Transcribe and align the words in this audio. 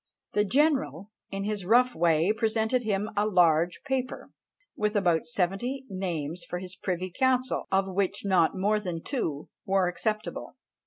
The 0.33 0.43
general, 0.45 1.11
in 1.29 1.43
his 1.43 1.63
rough 1.63 1.93
way, 1.93 2.33
presented 2.35 2.81
him 2.81 3.11
a 3.15 3.27
large 3.27 3.81
paper, 3.85 4.31
with 4.75 4.95
about 4.95 5.27
seventy 5.27 5.83
names 5.89 6.43
for 6.43 6.57
his 6.57 6.75
privy 6.75 7.11
council, 7.11 7.65
of 7.71 7.85
which 7.87 8.25
not 8.25 8.57
more 8.57 8.79
than 8.79 9.03
two 9.03 9.49
were 9.63 9.87
acceptable. 9.87 10.55